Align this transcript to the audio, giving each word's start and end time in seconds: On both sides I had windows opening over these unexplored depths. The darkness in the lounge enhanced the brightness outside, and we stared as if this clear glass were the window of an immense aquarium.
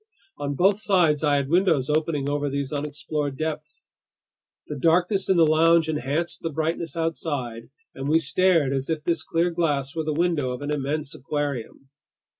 On 0.39 0.55
both 0.55 0.79
sides 0.79 1.23
I 1.23 1.35
had 1.35 1.47
windows 1.47 1.87
opening 1.87 2.27
over 2.27 2.49
these 2.49 2.73
unexplored 2.73 3.37
depths. 3.37 3.91
The 4.65 4.75
darkness 4.79 5.29
in 5.29 5.37
the 5.37 5.45
lounge 5.45 5.89
enhanced 5.89 6.41
the 6.41 6.49
brightness 6.49 6.97
outside, 6.97 7.69
and 7.93 8.09
we 8.09 8.17
stared 8.17 8.73
as 8.73 8.89
if 8.89 9.03
this 9.03 9.21
clear 9.21 9.51
glass 9.51 9.95
were 9.95 10.03
the 10.03 10.11
window 10.15 10.53
of 10.53 10.63
an 10.63 10.71
immense 10.71 11.13
aquarium. 11.13 11.89